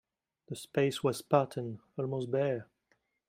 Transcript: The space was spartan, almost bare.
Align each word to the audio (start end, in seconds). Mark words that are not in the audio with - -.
The 0.47 0.55
space 0.55 1.03
was 1.03 1.19
spartan, 1.19 1.79
almost 1.95 2.31
bare. 2.31 2.65